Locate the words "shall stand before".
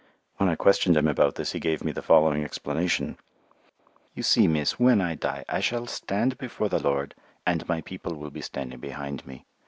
5.59-6.69